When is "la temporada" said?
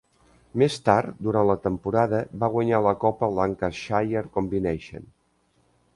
1.49-2.23